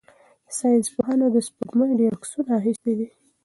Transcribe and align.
ساینس 0.57 0.87
پوهانو 0.95 1.25
د 1.31 1.37
سپوږمۍ 1.47 1.91
ډېر 1.99 2.11
عکسونه 2.17 2.49
اخیستي 2.59 2.93
دي. 2.99 3.07